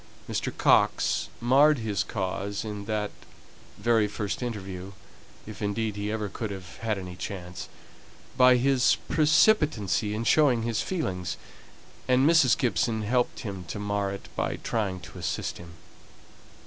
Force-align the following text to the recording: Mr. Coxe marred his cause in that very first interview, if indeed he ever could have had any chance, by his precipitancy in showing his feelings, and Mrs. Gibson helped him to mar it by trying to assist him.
Mr. 0.27 0.51
Coxe 0.57 1.29
marred 1.39 1.77
his 1.77 2.01
cause 2.03 2.65
in 2.65 2.85
that 2.85 3.11
very 3.77 4.07
first 4.07 4.41
interview, 4.41 4.93
if 5.45 5.61
indeed 5.61 5.95
he 5.95 6.11
ever 6.11 6.27
could 6.27 6.49
have 6.49 6.77
had 6.77 6.97
any 6.97 7.15
chance, 7.15 7.69
by 8.35 8.55
his 8.57 8.97
precipitancy 9.09 10.15
in 10.15 10.23
showing 10.23 10.63
his 10.63 10.81
feelings, 10.81 11.37
and 12.07 12.27
Mrs. 12.27 12.57
Gibson 12.57 13.03
helped 13.03 13.41
him 13.41 13.63
to 13.65 13.77
mar 13.77 14.11
it 14.11 14.27
by 14.35 14.55
trying 14.55 14.99
to 15.01 15.19
assist 15.19 15.59
him. 15.59 15.73